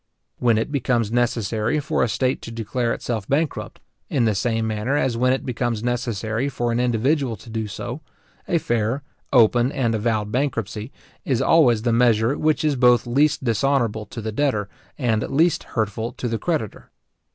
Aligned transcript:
When 0.39 0.57
it 0.57 0.71
becomes 0.71 1.11
necessary 1.11 1.79
for 1.79 2.01
a 2.01 2.09
state 2.09 2.41
to 2.41 2.51
declare 2.51 2.91
itself 2.91 3.27
bankrupt, 3.27 3.79
in 4.09 4.25
the 4.25 4.33
same 4.33 4.65
manner 4.65 4.97
as 4.97 5.15
when 5.15 5.31
it 5.31 5.45
becomes 5.45 5.83
necessary 5.83 6.49
for 6.49 6.71
an 6.71 6.79
individual 6.79 7.35
to 7.35 7.51
do 7.51 7.67
so, 7.67 8.01
a 8.47 8.57
fair, 8.57 9.03
open, 9.31 9.71
and 9.71 9.93
avowed 9.93 10.31
bankruptcy, 10.31 10.91
is 11.23 11.39
always 11.39 11.83
the 11.83 11.93
measure 11.93 12.35
which 12.35 12.65
is 12.65 12.75
both 12.75 13.05
least 13.05 13.43
dishonourable 13.43 14.07
to 14.07 14.21
the 14.21 14.31
debtor, 14.31 14.69
and 14.97 15.21
least 15.29 15.65
hurtful 15.65 16.13
to 16.13 16.27
the 16.27 16.39
creditor. 16.39 16.89